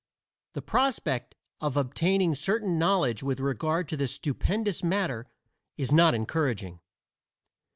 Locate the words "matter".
4.83-5.27